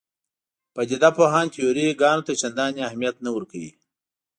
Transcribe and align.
پدیده 0.73 1.09
پوهان 1.17 1.47
تیوري 1.53 1.87
ګانو 2.01 2.25
ته 2.27 2.33
چندانې 2.41 2.81
اهمیت 2.87 3.15
نه 3.25 3.29
ورکوي. 3.35 3.71